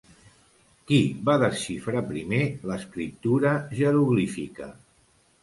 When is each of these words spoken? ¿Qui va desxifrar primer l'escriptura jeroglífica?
¿Qui 0.91 0.97
va 1.29 1.35
desxifrar 1.43 2.01
primer 2.13 2.41
l'escriptura 2.71 3.53
jeroglífica? 3.83 4.73